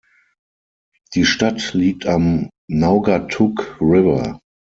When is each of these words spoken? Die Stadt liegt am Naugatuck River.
Die 1.13 1.25
Stadt 1.25 1.75
liegt 1.75 2.07
am 2.07 2.49
Naugatuck 2.67 3.79
River. 3.79 4.39